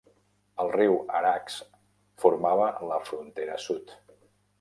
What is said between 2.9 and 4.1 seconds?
la frontera sud.